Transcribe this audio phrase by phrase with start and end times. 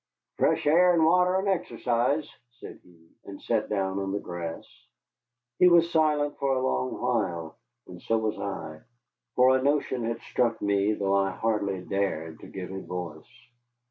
[0.39, 2.27] "Fresh air and water and exercise,"
[2.59, 4.65] said he, and sat down on the grass.
[5.59, 8.81] He was silent for a long while, and so was I.
[9.35, 13.31] For a notion had struck me, though I hardly dared to give it voice.